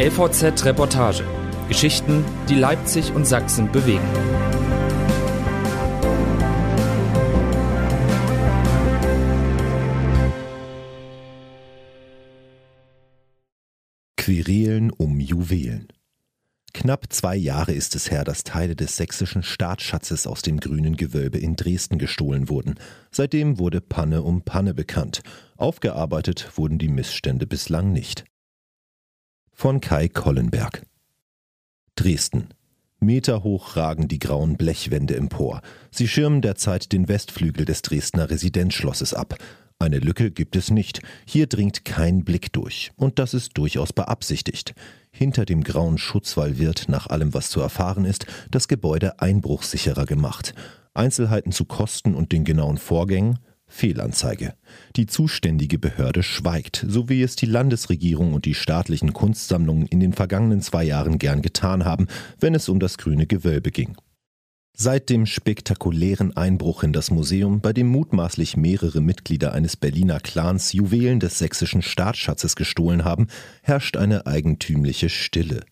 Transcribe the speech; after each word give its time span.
LVZ 0.00 0.64
Reportage. 0.64 1.24
Geschichten, 1.66 2.24
die 2.48 2.54
Leipzig 2.54 3.12
und 3.12 3.26
Sachsen 3.26 3.72
bewegen. 3.72 4.06
Querelen 14.16 14.92
um 14.92 15.18
Juwelen. 15.18 15.88
Knapp 16.72 17.06
zwei 17.12 17.34
Jahre 17.34 17.72
ist 17.72 17.96
es 17.96 18.08
her, 18.12 18.22
dass 18.22 18.44
Teile 18.44 18.76
des 18.76 18.96
sächsischen 18.96 19.42
Staatsschatzes 19.42 20.28
aus 20.28 20.42
dem 20.42 20.60
grünen 20.60 20.96
Gewölbe 20.96 21.38
in 21.38 21.56
Dresden 21.56 21.98
gestohlen 21.98 22.48
wurden. 22.48 22.76
Seitdem 23.10 23.58
wurde 23.58 23.80
Panne 23.80 24.22
um 24.22 24.42
Panne 24.42 24.74
bekannt. 24.74 25.22
Aufgearbeitet 25.56 26.52
wurden 26.54 26.78
die 26.78 26.86
Missstände 26.86 27.48
bislang 27.48 27.92
nicht 27.92 28.24
von 29.60 29.80
Kai 29.80 30.06
Kollenberg. 30.06 30.82
Dresden. 31.96 32.50
Meterhoch 33.00 33.74
ragen 33.74 34.06
die 34.06 34.20
grauen 34.20 34.56
Blechwände 34.56 35.16
empor. 35.16 35.62
Sie 35.90 36.06
schirmen 36.06 36.42
derzeit 36.42 36.92
den 36.92 37.08
Westflügel 37.08 37.64
des 37.64 37.82
Dresdner 37.82 38.30
Residenzschlosses 38.30 39.14
ab. 39.14 39.34
Eine 39.80 39.98
Lücke 39.98 40.30
gibt 40.30 40.54
es 40.54 40.70
nicht. 40.70 41.02
Hier 41.26 41.48
dringt 41.48 41.84
kein 41.84 42.22
Blick 42.22 42.52
durch. 42.52 42.92
Und 42.94 43.18
das 43.18 43.34
ist 43.34 43.58
durchaus 43.58 43.92
beabsichtigt. 43.92 44.76
Hinter 45.10 45.44
dem 45.44 45.64
grauen 45.64 45.98
Schutzwall 45.98 46.58
wird, 46.58 46.88
nach 46.88 47.08
allem 47.08 47.34
was 47.34 47.50
zu 47.50 47.60
erfahren 47.60 48.04
ist, 48.04 48.26
das 48.52 48.68
Gebäude 48.68 49.18
einbruchsicherer 49.18 50.06
gemacht. 50.06 50.54
Einzelheiten 50.94 51.50
zu 51.50 51.64
Kosten 51.64 52.14
und 52.14 52.30
den 52.30 52.44
genauen 52.44 52.78
Vorgängen 52.78 53.40
Fehlanzeige. 53.68 54.54
Die 54.96 55.06
zuständige 55.06 55.78
Behörde 55.78 56.22
schweigt, 56.22 56.84
so 56.88 57.08
wie 57.08 57.22
es 57.22 57.36
die 57.36 57.46
Landesregierung 57.46 58.34
und 58.34 58.44
die 58.44 58.54
staatlichen 58.54 59.12
Kunstsammlungen 59.12 59.86
in 59.86 60.00
den 60.00 60.14
vergangenen 60.14 60.62
zwei 60.62 60.84
Jahren 60.84 61.18
gern 61.18 61.42
getan 61.42 61.84
haben, 61.84 62.08
wenn 62.40 62.54
es 62.54 62.68
um 62.68 62.80
das 62.80 62.98
grüne 62.98 63.26
Gewölbe 63.26 63.70
ging. 63.70 63.96
Seit 64.80 65.10
dem 65.10 65.26
spektakulären 65.26 66.36
Einbruch 66.36 66.84
in 66.84 66.92
das 66.92 67.10
Museum, 67.10 67.60
bei 67.60 67.72
dem 67.72 67.88
mutmaßlich 67.88 68.56
mehrere 68.56 69.00
Mitglieder 69.00 69.52
eines 69.52 69.76
Berliner 69.76 70.20
Clans 70.20 70.72
Juwelen 70.72 71.18
des 71.18 71.38
sächsischen 71.38 71.82
Staatsschatzes 71.82 72.54
gestohlen 72.54 73.04
haben, 73.04 73.26
herrscht 73.62 73.96
eine 73.96 74.26
eigentümliche 74.26 75.08
Stille. 75.08 75.64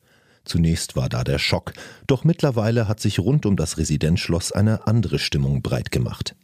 Zunächst 0.45 0.97
war 0.97 1.09
da 1.09 1.23
der 1.23 1.39
Schock, 1.39 1.73
doch 2.09 2.25
mittlerweile 2.25 2.89
hat 2.89 2.99
sich 2.99 3.21
rund 3.21 3.47
um 3.47 3.57
das 3.57 3.79
Residenzschloss 3.79 4.51
eine 4.51 4.87
andere 4.89 5.21
Stimmung 5.21 5.63
breit 5.63 5.93
gemacht. 5.93 6.35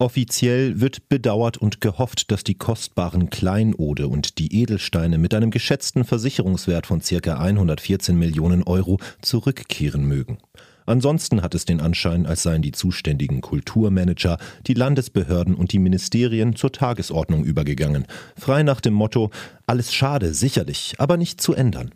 Offiziell 0.00 0.80
wird 0.80 1.08
bedauert 1.08 1.56
und 1.56 1.80
gehofft, 1.80 2.30
dass 2.30 2.44
die 2.44 2.54
kostbaren 2.54 3.30
Kleinode 3.30 4.06
und 4.06 4.38
die 4.38 4.62
Edelsteine 4.62 5.18
mit 5.18 5.34
einem 5.34 5.50
geschätzten 5.50 6.04
Versicherungswert 6.04 6.86
von 6.86 7.00
ca. 7.00 7.38
114 7.38 8.16
Millionen 8.16 8.62
Euro 8.62 8.98
zurückkehren 9.22 10.04
mögen. 10.04 10.38
Ansonsten 10.86 11.42
hat 11.42 11.56
es 11.56 11.64
den 11.64 11.80
Anschein, 11.80 12.26
als 12.26 12.44
seien 12.44 12.62
die 12.62 12.70
zuständigen 12.70 13.40
Kulturmanager, 13.40 14.38
die 14.68 14.74
Landesbehörden 14.74 15.56
und 15.56 15.72
die 15.72 15.80
Ministerien 15.80 16.54
zur 16.54 16.70
Tagesordnung 16.70 17.42
übergegangen, 17.42 18.06
frei 18.36 18.62
nach 18.62 18.80
dem 18.80 18.94
Motto 18.94 19.32
alles 19.66 19.92
schade, 19.92 20.32
sicherlich, 20.32 20.94
aber 20.98 21.16
nicht 21.16 21.40
zu 21.40 21.54
ändern. 21.54 21.90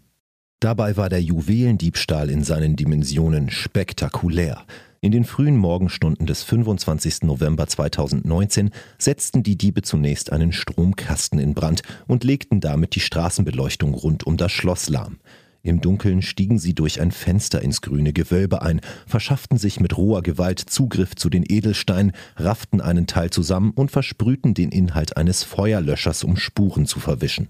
Dabei 0.58 0.96
war 0.96 1.08
der 1.08 1.22
Juwelendiebstahl 1.22 2.30
in 2.30 2.42
seinen 2.42 2.74
Dimensionen 2.74 3.48
spektakulär. 3.48 4.66
In 5.04 5.10
den 5.10 5.24
frühen 5.24 5.56
Morgenstunden 5.56 6.28
des 6.28 6.44
25. 6.44 7.22
November 7.22 7.66
2019 7.66 8.70
setzten 8.98 9.42
die 9.42 9.58
Diebe 9.58 9.82
zunächst 9.82 10.30
einen 10.30 10.52
Stromkasten 10.52 11.40
in 11.40 11.54
Brand 11.54 11.82
und 12.06 12.22
legten 12.22 12.60
damit 12.60 12.94
die 12.94 13.00
Straßenbeleuchtung 13.00 13.94
rund 13.94 14.24
um 14.24 14.36
das 14.36 14.52
Schloss 14.52 14.88
lahm. 14.88 15.18
Im 15.64 15.80
Dunkeln 15.80 16.22
stiegen 16.22 16.60
sie 16.60 16.72
durch 16.72 17.00
ein 17.00 17.10
Fenster 17.10 17.62
ins 17.62 17.80
grüne 17.80 18.12
Gewölbe 18.12 18.62
ein, 18.62 18.80
verschafften 19.04 19.58
sich 19.58 19.80
mit 19.80 19.96
roher 19.96 20.22
Gewalt 20.22 20.60
Zugriff 20.60 21.16
zu 21.16 21.28
den 21.28 21.42
Edelsteinen, 21.48 22.12
rafften 22.36 22.80
einen 22.80 23.08
Teil 23.08 23.30
zusammen 23.30 23.72
und 23.72 23.90
versprühten 23.90 24.54
den 24.54 24.70
Inhalt 24.70 25.16
eines 25.16 25.42
Feuerlöschers, 25.42 26.22
um 26.22 26.36
Spuren 26.36 26.86
zu 26.86 27.00
verwischen. 27.00 27.48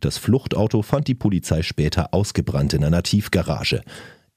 Das 0.00 0.18
Fluchtauto 0.18 0.82
fand 0.82 1.06
die 1.06 1.14
Polizei 1.14 1.62
später 1.62 2.12
ausgebrannt 2.12 2.74
in 2.74 2.82
einer 2.82 3.04
Tiefgarage. 3.04 3.82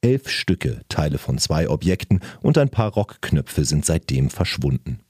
Elf 0.04 0.28
Stücke, 0.28 0.82
Teile 0.90 1.16
von 1.16 1.38
zwei 1.38 1.66
Objekten 1.70 2.20
und 2.42 2.58
ein 2.58 2.68
paar 2.68 2.92
Rockknöpfe 2.92 3.64
sind 3.64 3.86
seitdem 3.86 4.28
verschwunden. 4.28 5.00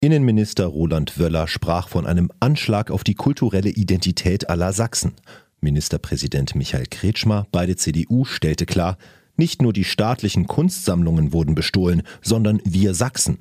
Innenminister 0.00 0.66
Roland 0.66 1.20
Wöller 1.20 1.46
sprach 1.46 1.88
von 1.88 2.04
einem 2.04 2.32
Anschlag 2.40 2.90
auf 2.90 3.04
die 3.04 3.14
kulturelle 3.14 3.70
Identität 3.70 4.50
aller 4.50 4.72
Sachsen. 4.72 5.12
Ministerpräsident 5.60 6.56
Michael 6.56 6.86
Kretschmer, 6.86 7.46
beide 7.52 7.76
CDU, 7.76 8.24
stellte 8.24 8.66
klar, 8.66 8.98
nicht 9.36 9.62
nur 9.62 9.72
die 9.72 9.84
staatlichen 9.84 10.48
Kunstsammlungen 10.48 11.32
wurden 11.32 11.54
bestohlen, 11.54 12.02
sondern 12.20 12.60
wir 12.64 12.94
Sachsen. 12.94 13.38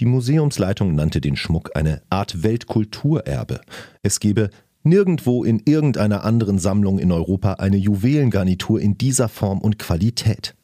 Die 0.00 0.06
Museumsleitung 0.06 0.96
nannte 0.96 1.20
den 1.20 1.36
Schmuck 1.36 1.70
eine 1.76 2.02
Art 2.10 2.42
Weltkulturerbe. 2.42 3.60
Es 4.02 4.18
gebe 4.18 4.50
Nirgendwo 4.86 5.44
in 5.44 5.62
irgendeiner 5.64 6.24
anderen 6.24 6.58
Sammlung 6.58 6.98
in 6.98 7.10
Europa 7.10 7.54
eine 7.54 7.78
Juwelengarnitur 7.78 8.78
in 8.80 8.98
dieser 8.98 9.30
Form 9.30 9.60
und 9.60 9.78
Qualität. 9.78 10.54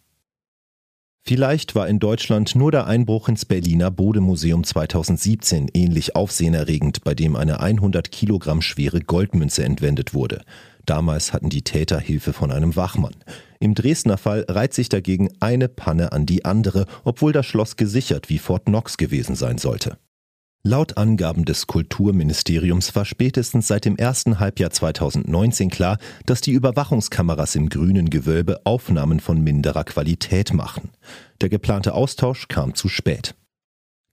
Vielleicht 1.23 1.75
war 1.75 1.89
in 1.89 2.01
Deutschland 2.01 2.55
nur 2.55 2.71
der 2.71 2.87
Einbruch 2.87 3.29
ins 3.29 3.47
Berliner 3.47 3.91
Bodemuseum 3.91 4.63
2017 4.63 5.71
ähnlich 5.73 6.17
aufsehenerregend, 6.17 7.03
bei 7.03 7.15
dem 7.15 7.35
eine 7.35 7.61
100 7.61 8.13
Kilogramm 8.13 8.61
schwere 8.61 9.01
Goldmünze 9.01 9.65
entwendet 9.65 10.13
wurde. 10.13 10.43
Damals 10.85 11.33
hatten 11.33 11.49
die 11.49 11.63
Täter 11.63 11.99
Hilfe 11.99 12.35
von 12.35 12.51
einem 12.51 12.77
Wachmann. 12.77 13.15
Im 13.59 13.75
Dresdner 13.75 14.19
Fall 14.19 14.45
reiht 14.49 14.75
sich 14.75 14.91
dagegen 14.91 15.31
eine 15.41 15.69
Panne 15.69 16.13
an 16.13 16.27
die 16.27 16.45
andere, 16.45 16.85
obwohl 17.05 17.33
das 17.33 17.47
Schloss 17.47 17.77
gesichert 17.77 18.29
wie 18.29 18.39
Fort 18.39 18.67
Knox 18.67 18.97
gewesen 18.97 19.35
sein 19.35 19.57
sollte. 19.57 19.99
Laut 20.63 20.99
Angaben 20.99 21.47
des 21.47 21.67
Kulturministeriums 21.67 22.95
war 22.95 23.07
spätestens 23.07 23.67
seit 23.67 23.87
dem 23.87 23.97
ersten 23.97 24.41
Halbjahr 24.41 24.69
2019 24.69 25.71
klar, 25.71 25.97
dass 26.27 26.43
die 26.43 26.53
Überwachungskameras 26.53 27.55
im 27.55 27.71
grünen 27.71 28.11
Gewölbe 28.11 28.61
Aufnahmen 28.65 29.21
von 29.21 29.41
minderer 29.41 29.85
Qualität 29.85 30.53
machen. 30.53 30.91
Der 31.41 31.49
geplante 31.49 31.95
Austausch 31.95 32.47
kam 32.49 32.75
zu 32.75 32.91
spät. 32.91 33.35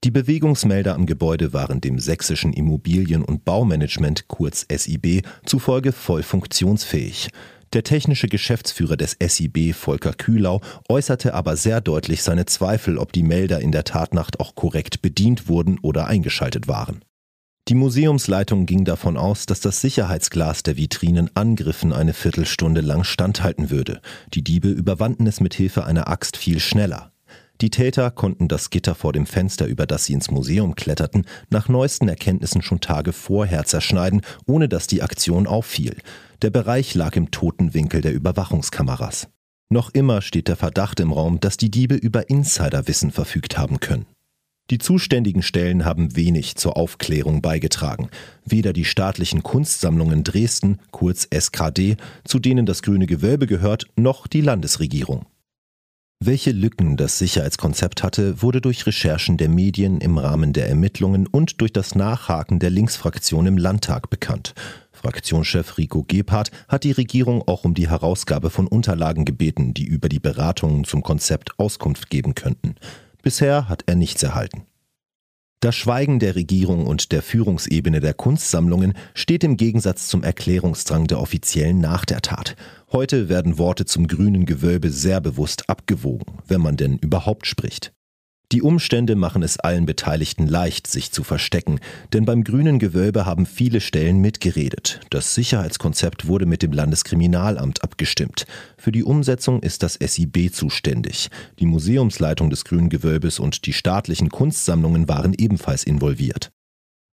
Die 0.04 0.10
Bewegungsmelder 0.10 0.94
am 0.94 1.04
Gebäude 1.04 1.52
waren 1.52 1.82
dem 1.82 1.98
sächsischen 1.98 2.54
Immobilien- 2.54 3.24
und 3.24 3.44
Baumanagement 3.44 4.26
kurz 4.28 4.64
SIB 4.72 5.26
zufolge 5.44 5.92
voll 5.92 6.22
funktionsfähig. 6.22 7.28
Der 7.74 7.82
technische 7.82 8.28
Geschäftsführer 8.28 8.96
des 8.96 9.16
SIB, 9.20 9.74
Volker 9.74 10.12
Kühlau, 10.12 10.60
äußerte 10.88 11.34
aber 11.34 11.56
sehr 11.56 11.80
deutlich 11.80 12.22
seine 12.22 12.46
Zweifel, 12.46 12.96
ob 12.96 13.12
die 13.12 13.22
Melder 13.22 13.60
in 13.60 13.72
der 13.72 13.84
Tatnacht 13.84 14.40
auch 14.40 14.54
korrekt 14.54 15.02
bedient 15.02 15.48
wurden 15.48 15.78
oder 15.80 16.06
eingeschaltet 16.06 16.66
waren. 16.66 17.04
Die 17.68 17.74
Museumsleitung 17.74 18.64
ging 18.64 18.86
davon 18.86 19.18
aus, 19.18 19.44
dass 19.44 19.60
das 19.60 19.82
Sicherheitsglas 19.82 20.62
der 20.62 20.78
Vitrinen 20.78 21.30
Angriffen 21.34 21.92
eine 21.92 22.14
Viertelstunde 22.14 22.80
lang 22.80 23.04
standhalten 23.04 23.68
würde. 23.68 24.00
Die 24.32 24.42
Diebe 24.42 24.70
überwanden 24.70 25.26
es 25.26 25.40
mit 25.40 25.52
Hilfe 25.52 25.84
einer 25.84 26.08
Axt 26.08 26.38
viel 26.38 26.60
schneller. 26.60 27.12
Die 27.60 27.68
Täter 27.68 28.10
konnten 28.10 28.48
das 28.48 28.70
Gitter 28.70 28.94
vor 28.94 29.12
dem 29.12 29.26
Fenster, 29.26 29.66
über 29.66 29.86
das 29.86 30.06
sie 30.06 30.14
ins 30.14 30.30
Museum 30.30 30.76
kletterten, 30.76 31.26
nach 31.50 31.68
neuesten 31.68 32.08
Erkenntnissen 32.08 32.62
schon 32.62 32.80
Tage 32.80 33.12
vorher 33.12 33.64
zerschneiden, 33.64 34.22
ohne 34.46 34.70
dass 34.70 34.86
die 34.86 35.02
Aktion 35.02 35.46
auffiel. 35.46 35.96
Der 36.40 36.50
Bereich 36.50 36.94
lag 36.94 37.16
im 37.16 37.32
toten 37.32 37.74
Winkel 37.74 38.00
der 38.00 38.14
Überwachungskameras. 38.14 39.28
Noch 39.70 39.90
immer 39.90 40.22
steht 40.22 40.46
der 40.46 40.54
Verdacht 40.54 41.00
im 41.00 41.12
Raum, 41.12 41.40
dass 41.40 41.56
die 41.56 41.70
Diebe 41.70 41.96
über 41.96 42.30
Insiderwissen 42.30 43.10
verfügt 43.10 43.58
haben 43.58 43.80
können. 43.80 44.06
Die 44.70 44.78
zuständigen 44.78 45.42
Stellen 45.42 45.84
haben 45.84 46.14
wenig 46.14 46.54
zur 46.54 46.76
Aufklärung 46.76 47.42
beigetragen. 47.42 48.08
Weder 48.44 48.72
die 48.72 48.84
staatlichen 48.84 49.42
Kunstsammlungen 49.42 50.22
Dresden, 50.22 50.78
kurz 50.92 51.26
SKD, 51.28 51.96
zu 52.24 52.38
denen 52.38 52.66
das 52.66 52.82
grüne 52.82 53.06
Gewölbe 53.06 53.46
gehört, 53.46 53.86
noch 53.96 54.26
die 54.26 54.42
Landesregierung. 54.42 55.26
Welche 56.20 56.50
Lücken 56.50 56.96
das 56.96 57.16
Sicherheitskonzept 57.20 58.02
hatte, 58.02 58.42
wurde 58.42 58.60
durch 58.60 58.86
Recherchen 58.86 59.36
der 59.36 59.48
Medien 59.48 60.00
im 60.00 60.18
Rahmen 60.18 60.52
der 60.52 60.68
Ermittlungen 60.68 61.28
und 61.28 61.60
durch 61.60 61.72
das 61.72 61.94
Nachhaken 61.94 62.58
der 62.58 62.70
Linksfraktion 62.70 63.46
im 63.46 63.56
Landtag 63.56 64.10
bekannt. 64.10 64.52
Fraktionschef 64.90 65.78
Rico 65.78 66.02
Gebhardt 66.02 66.50
hat 66.66 66.82
die 66.82 66.90
Regierung 66.90 67.46
auch 67.46 67.64
um 67.64 67.74
die 67.74 67.88
Herausgabe 67.88 68.50
von 68.50 68.66
Unterlagen 68.66 69.26
gebeten, 69.26 69.74
die 69.74 69.84
über 69.84 70.08
die 70.08 70.18
Beratungen 70.18 70.82
zum 70.82 71.04
Konzept 71.04 71.56
Auskunft 71.56 72.10
geben 72.10 72.34
könnten. 72.34 72.74
Bisher 73.22 73.68
hat 73.68 73.84
er 73.86 73.94
nichts 73.94 74.20
erhalten. 74.20 74.67
Das 75.60 75.74
Schweigen 75.74 76.20
der 76.20 76.36
Regierung 76.36 76.86
und 76.86 77.10
der 77.10 77.20
Führungsebene 77.20 77.98
der 77.98 78.14
Kunstsammlungen 78.14 78.94
steht 79.14 79.42
im 79.42 79.56
Gegensatz 79.56 80.06
zum 80.06 80.22
Erklärungsdrang 80.22 81.08
der 81.08 81.20
Offiziellen 81.20 81.80
nach 81.80 82.04
der 82.04 82.22
Tat. 82.22 82.54
Heute 82.92 83.28
werden 83.28 83.58
Worte 83.58 83.84
zum 83.84 84.06
grünen 84.06 84.46
Gewölbe 84.46 84.90
sehr 84.90 85.20
bewusst 85.20 85.68
abgewogen, 85.68 86.38
wenn 86.46 86.60
man 86.60 86.76
denn 86.76 86.96
überhaupt 86.98 87.48
spricht. 87.48 87.92
Die 88.50 88.62
Umstände 88.62 89.14
machen 89.14 89.42
es 89.42 89.58
allen 89.58 89.84
Beteiligten 89.84 90.46
leicht, 90.46 90.86
sich 90.86 91.12
zu 91.12 91.22
verstecken, 91.22 91.80
denn 92.14 92.24
beim 92.24 92.44
grünen 92.44 92.78
Gewölbe 92.78 93.26
haben 93.26 93.44
viele 93.44 93.82
Stellen 93.82 94.22
mitgeredet. 94.22 95.00
Das 95.10 95.34
Sicherheitskonzept 95.34 96.28
wurde 96.28 96.46
mit 96.46 96.62
dem 96.62 96.72
Landeskriminalamt 96.72 97.82
abgestimmt. 97.84 98.46
Für 98.78 98.90
die 98.90 99.04
Umsetzung 99.04 99.62
ist 99.62 99.82
das 99.82 99.98
SIB 100.00 100.50
zuständig. 100.50 101.28
Die 101.58 101.66
Museumsleitung 101.66 102.48
des 102.48 102.64
grünen 102.64 102.88
Gewölbes 102.88 103.38
und 103.38 103.66
die 103.66 103.74
staatlichen 103.74 104.30
Kunstsammlungen 104.30 105.08
waren 105.08 105.34
ebenfalls 105.36 105.84
involviert. 105.84 106.50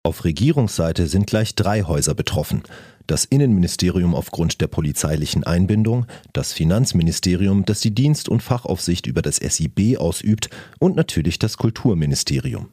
Auf 0.06 0.24
Regierungsseite 0.24 1.08
sind 1.08 1.28
gleich 1.28 1.56
drei 1.56 1.82
Häuser 1.82 2.14
betroffen. 2.14 2.64
Das 3.08 3.26
Innenministerium 3.26 4.16
aufgrund 4.16 4.62
der 4.62 4.68
polizeilichen 4.68 5.44
Einbindung, 5.44 6.06
das 6.34 6.54
Finanzministerium, 6.54 7.66
das 7.66 7.82
die 7.82 7.94
Dienst- 7.94 8.30
und 8.30 8.42
Fachaufsicht 8.42 9.06
über 9.06 9.22
das 9.22 9.38
SIB 9.38 9.98
ausübt 9.98 10.50
und 10.80 10.96
natürlich 10.96 11.38
das 11.38 11.58
Kulturministerium. 11.58 12.70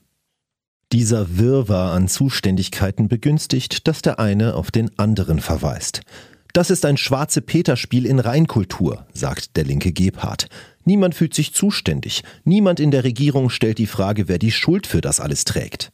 Dieser 0.92 1.38
Wirrwarr 1.38 1.92
an 1.92 2.08
Zuständigkeiten 2.08 3.08
begünstigt, 3.08 3.88
dass 3.88 4.02
der 4.02 4.18
eine 4.18 4.54
auf 4.54 4.70
den 4.70 4.98
anderen 4.98 5.40
verweist. 5.40 6.02
Das 6.52 6.68
ist 6.70 6.84
ein 6.84 6.98
schwarze 6.98 7.40
Peterspiel 7.40 8.04
in 8.04 8.18
Reinkultur, 8.18 9.06
sagt 9.14 9.56
der 9.56 9.64
linke 9.64 9.92
Gebhardt. 9.92 10.48
Niemand 10.84 11.14
fühlt 11.14 11.32
sich 11.32 11.54
zuständig, 11.54 12.24
niemand 12.44 12.78
in 12.78 12.90
der 12.90 13.04
Regierung 13.04 13.48
stellt 13.48 13.78
die 13.78 13.86
Frage, 13.86 14.28
wer 14.28 14.38
die 14.38 14.52
Schuld 14.52 14.86
für 14.86 15.00
das 15.00 15.18
alles 15.18 15.44
trägt. 15.44 15.92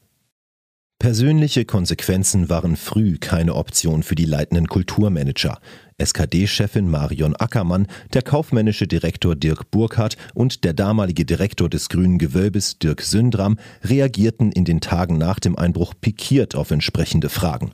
Persönliche 1.00 1.64
Konsequenzen 1.64 2.48
waren 2.48 2.74
früh 2.74 3.18
keine 3.18 3.54
Option 3.54 4.02
für 4.02 4.16
die 4.16 4.24
leitenden 4.24 4.66
Kulturmanager. 4.66 5.60
SKD-Chefin 5.96 6.90
Marion 6.90 7.36
Ackermann, 7.36 7.86
der 8.14 8.22
kaufmännische 8.22 8.88
Direktor 8.88 9.36
Dirk 9.36 9.70
Burkhardt 9.70 10.16
und 10.34 10.64
der 10.64 10.72
damalige 10.72 11.24
Direktor 11.24 11.70
des 11.70 11.88
Grünen 11.88 12.18
Gewölbes 12.18 12.80
Dirk 12.80 13.02
Sündram 13.02 13.60
reagierten 13.84 14.50
in 14.50 14.64
den 14.64 14.80
Tagen 14.80 15.18
nach 15.18 15.38
dem 15.38 15.56
Einbruch 15.56 15.94
pikiert 16.00 16.56
auf 16.56 16.72
entsprechende 16.72 17.28
Fragen. 17.28 17.70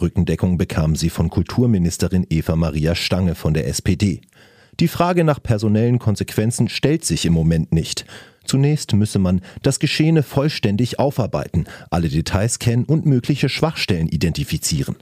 Rückendeckung 0.00 0.58
bekam 0.58 0.96
sie 0.96 1.10
von 1.10 1.30
Kulturministerin 1.30 2.26
Eva 2.28 2.56
Maria 2.56 2.96
Stange 2.96 3.36
von 3.36 3.54
der 3.54 3.68
SPD. 3.68 4.20
Die 4.80 4.88
Frage 4.88 5.24
nach 5.24 5.42
personellen 5.42 5.98
Konsequenzen 5.98 6.68
stellt 6.68 7.04
sich 7.04 7.26
im 7.26 7.32
Moment 7.32 7.72
nicht. 7.72 8.06
Zunächst 8.44 8.92
müsse 8.92 9.18
man 9.18 9.40
das 9.62 9.78
Geschehene 9.78 10.22
vollständig 10.22 10.98
aufarbeiten, 10.98 11.64
alle 11.90 12.08
Details 12.08 12.58
kennen 12.58 12.84
und 12.84 13.06
mögliche 13.06 13.48
Schwachstellen 13.48 14.08
identifizieren. 14.08 14.96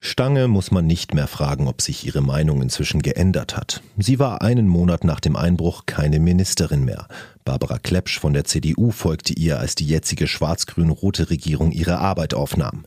Stange 0.00 0.46
muss 0.46 0.70
man 0.70 0.86
nicht 0.86 1.12
mehr 1.12 1.26
fragen, 1.26 1.66
ob 1.66 1.82
sich 1.82 2.06
ihre 2.06 2.20
Meinung 2.20 2.62
inzwischen 2.62 3.02
geändert 3.02 3.56
hat. 3.56 3.82
Sie 3.96 4.20
war 4.20 4.42
einen 4.42 4.68
Monat 4.68 5.02
nach 5.02 5.18
dem 5.18 5.34
Einbruch 5.34 5.86
keine 5.86 6.20
Ministerin 6.20 6.84
mehr. 6.84 7.08
Barbara 7.44 7.78
Klepsch 7.78 8.20
von 8.20 8.32
der 8.32 8.44
CDU 8.44 8.92
folgte 8.92 9.32
ihr, 9.32 9.58
als 9.58 9.74
die 9.74 9.86
jetzige 9.86 10.28
schwarz-grün-rote 10.28 11.30
Regierung 11.30 11.72
ihre 11.72 11.98
Arbeit 11.98 12.32
aufnahm. 12.32 12.84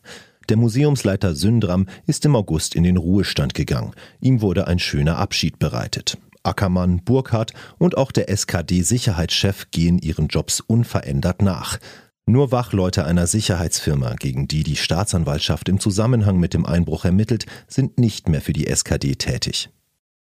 Der 0.52 0.58
Museumsleiter 0.58 1.34
Sündram 1.34 1.88
ist 2.08 2.26
im 2.26 2.36
August 2.36 2.76
in 2.76 2.84
den 2.84 2.98
Ruhestand 2.98 3.54
gegangen. 3.54 3.94
Ihm 4.20 4.42
wurde 4.42 4.68
ein 4.68 4.80
schöner 4.80 5.18
Abschied 5.18 5.60
bereitet. 5.60 6.18
Ackermann, 6.44 7.06
Burkhardt 7.06 7.54
und 7.78 7.96
auch 7.96 8.12
der 8.12 8.28
SKD-Sicherheitschef 8.28 9.72
gehen 9.72 9.98
ihren 9.98 10.28
Jobs 10.28 10.60
unverändert 10.60 11.42
nach. 11.42 11.78
Nur 12.26 12.52
Wachleute 12.52 13.06
einer 13.06 13.28
Sicherheitsfirma, 13.28 14.16
gegen 14.16 14.50
die 14.50 14.64
die 14.64 14.76
Staatsanwaltschaft 14.76 15.70
im 15.70 15.80
Zusammenhang 15.80 16.38
mit 16.38 16.54
dem 16.54 16.66
Einbruch 16.66 17.06
ermittelt, 17.06 17.46
sind 17.70 17.98
nicht 17.98 18.28
mehr 18.28 18.42
für 18.42 18.52
die 18.52 18.68
SKD 18.68 19.16
tätig. 19.16 19.70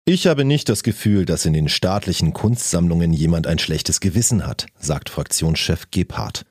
Ich 0.05 0.25
habe 0.25 0.43
nicht 0.43 0.69
das 0.69 0.81
Gefühl, 0.81 1.25
dass 1.25 1.45
in 1.45 1.53
den 1.53 1.69
staatlichen 1.69 2.33
Kunstsammlungen 2.33 3.13
jemand 3.13 3.45
ein 3.45 3.59
schlechtes 3.59 3.99
Gewissen 3.99 4.47
hat, 4.47 4.65
sagt 4.79 5.09
Fraktionschef 5.09 5.91
Gebhardt. 5.91 6.47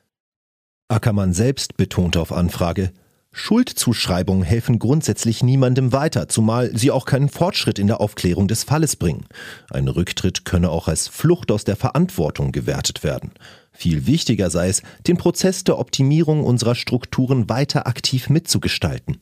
Ackermann 0.87 1.33
selbst 1.33 1.75
betonte 1.75 2.21
auf 2.21 2.31
Anfrage, 2.31 2.93
Schuldzuschreibungen 3.37 4.43
helfen 4.45 4.79
grundsätzlich 4.79 5.43
niemandem 5.43 5.91
weiter, 5.91 6.29
zumal 6.29 6.71
sie 6.75 6.89
auch 6.89 7.05
keinen 7.05 7.27
Fortschritt 7.27 7.79
in 7.79 7.87
der 7.87 7.99
Aufklärung 7.99 8.47
des 8.47 8.63
Falles 8.63 8.95
bringen. 8.95 9.25
Ein 9.69 9.89
Rücktritt 9.89 10.45
könne 10.45 10.69
auch 10.69 10.87
als 10.87 11.09
Flucht 11.09 11.51
aus 11.51 11.65
der 11.65 11.75
Verantwortung 11.75 12.53
gewertet 12.53 13.03
werden. 13.03 13.31
Viel 13.73 14.07
wichtiger 14.07 14.49
sei 14.49 14.69
es, 14.69 14.83
den 15.05 15.17
Prozess 15.17 15.65
der 15.65 15.79
Optimierung 15.79 16.45
unserer 16.45 16.75
Strukturen 16.75 17.49
weiter 17.49 17.87
aktiv 17.87 18.29
mitzugestalten. 18.29 19.17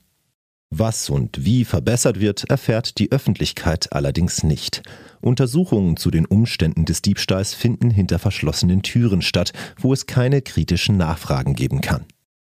Was 0.70 1.10
und 1.10 1.44
wie 1.44 1.66
verbessert 1.66 2.20
wird, 2.20 2.44
erfährt 2.52 3.00
die 3.00 3.12
Öffentlichkeit 3.12 3.94
allerdings 3.94 4.44
nicht. 4.44 4.84
Untersuchungen 5.22 5.98
zu 5.98 6.12
den 6.12 6.28
Umständen 6.28 6.86
des 6.86 7.02
Diebstahls 7.02 7.56
finden 7.56 7.90
hinter 7.90 8.20
verschlossenen 8.20 8.84
Türen 8.84 9.24
statt, 9.24 9.54
wo 9.80 9.92
es 9.92 10.06
keine 10.06 10.44
kritischen 10.44 10.98
Nachfragen 10.98 11.56
geben 11.56 11.82
kann. 11.82 12.06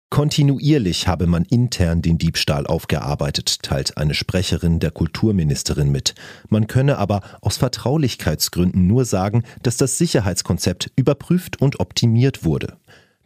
Kontinuierlich 0.09 1.07
habe 1.07 1.27
man 1.27 1.45
intern 1.45 2.01
den 2.01 2.17
Diebstahl 2.17 2.65
aufgearbeitet, 2.65 3.61
teilt 3.61 3.97
eine 3.97 4.15
Sprecherin 4.15 4.79
der 4.79 4.89
Kulturministerin 4.89 5.91
mit. 5.91 6.15
Man 6.49 6.65
könne 6.65 6.97
aber 6.97 7.21
aus 7.41 7.57
Vertraulichkeitsgründen 7.57 8.87
nur 8.87 9.05
sagen, 9.05 9.43
dass 9.61 9.77
das 9.77 9.99
Sicherheitskonzept 9.99 10.91
überprüft 10.95 11.61
und 11.61 11.79
optimiert 11.79 12.43
wurde. 12.43 12.77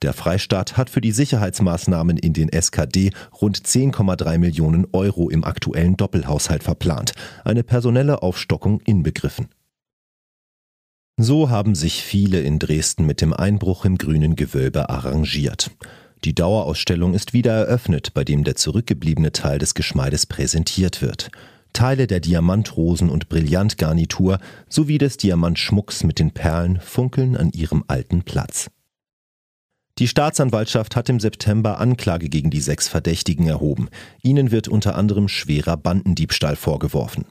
Der 0.01 0.11
Freistaat 0.11 0.75
hat 0.75 0.89
für 0.89 0.99
die 0.99 1.13
Sicherheitsmaßnahmen 1.13 2.17
in 2.17 2.33
den 2.33 2.49
SKD 2.49 3.11
rund 3.41 3.57
10,3 3.57 4.37
Millionen 4.37 4.85
Euro 4.91 5.29
im 5.29 5.45
aktuellen 5.45 5.95
Doppelhaushalt 5.95 6.63
verplant, 6.63 7.13
eine 7.45 7.63
personelle 7.63 8.21
Aufstockung 8.21 8.81
inbegriffen. 8.81 9.47
So 11.15 11.49
haben 11.49 11.75
sich 11.75 12.03
viele 12.03 12.41
in 12.41 12.59
Dresden 12.59 13.05
mit 13.05 13.21
dem 13.21 13.31
Einbruch 13.31 13.85
im 13.85 13.97
grünen 13.97 14.35
Gewölbe 14.35 14.89
arrangiert. 14.89 15.71
Die 16.25 16.33
Dauerausstellung 16.33 17.13
ist 17.13 17.33
wieder 17.33 17.51
eröffnet, 17.51 18.13
bei 18.13 18.23
dem 18.23 18.45
der 18.45 18.55
zurückgebliebene 18.55 19.33
Teil 19.33 19.59
des 19.59 19.73
Geschmeides 19.73 20.25
präsentiert 20.25 21.01
wird. 21.01 21.29
Teile 21.73 22.07
der 22.07 22.21
Diamantrosen- 22.21 23.09
und 23.09 23.27
Brillantgarnitur 23.27 24.39
sowie 24.69 24.99
des 24.99 25.17
Diamantschmucks 25.17 26.03
mit 26.03 26.19
den 26.19 26.31
Perlen 26.31 26.79
funkeln 26.79 27.35
an 27.35 27.51
ihrem 27.51 27.83
alten 27.87 28.23
Platz. 28.23 28.69
Die 29.99 30.07
Staatsanwaltschaft 30.07 30.95
hat 30.95 31.09
im 31.09 31.19
September 31.19 31.79
Anklage 31.79 32.29
gegen 32.29 32.49
die 32.49 32.61
sechs 32.61 32.87
Verdächtigen 32.87 33.47
erhoben. 33.47 33.89
Ihnen 34.21 34.49
wird 34.49 34.67
unter 34.67 34.95
anderem 34.95 35.27
schwerer 35.27 35.77
Bandendiebstahl 35.77 36.55
vorgeworfen. 36.55 37.25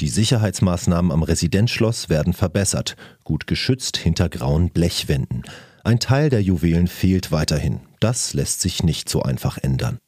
Die 0.00 0.08
Sicherheitsmaßnahmen 0.08 1.12
am 1.12 1.22
Residenzschloss 1.22 2.08
werden 2.08 2.32
verbessert, 2.32 2.96
gut 3.22 3.46
geschützt 3.46 3.98
hinter 3.98 4.28
grauen 4.28 4.70
Blechwänden. 4.70 5.44
Ein 5.82 5.98
Teil 5.98 6.28
der 6.28 6.42
Juwelen 6.42 6.88
fehlt 6.88 7.32
weiterhin. 7.32 7.80
Das 8.00 8.34
lässt 8.34 8.60
sich 8.60 8.82
nicht 8.82 9.08
so 9.08 9.22
einfach 9.22 9.56
ändern. 9.58 9.98